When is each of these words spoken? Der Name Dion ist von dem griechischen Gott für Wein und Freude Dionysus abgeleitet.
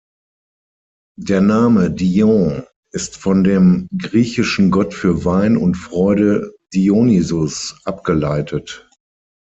Der 1.19 1.41
Name 1.41 1.91
Dion 1.91 2.63
ist 2.89 3.17
von 3.17 3.43
dem 3.43 3.87
griechischen 3.99 4.71
Gott 4.71 4.95
für 4.95 5.25
Wein 5.25 5.57
und 5.57 5.75
Freude 5.75 6.55
Dionysus 6.73 7.79
abgeleitet. 7.83 8.89